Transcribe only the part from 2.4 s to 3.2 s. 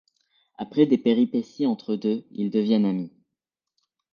deviennent amis.